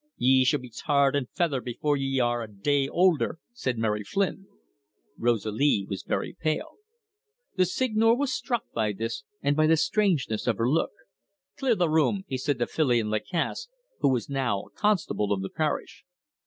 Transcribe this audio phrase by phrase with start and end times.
[0.17, 4.47] "Ye shall be tarred and feathered before y'are a day older," said Mary Flynn.
[5.15, 6.77] Rosalie was very pale.
[7.55, 10.93] The Seigneur was struck by this and by the strangeness of her look.
[11.55, 13.67] "Clear the room," he said to Filion Lacasse,
[13.99, 16.03] who was now a constable of the parish.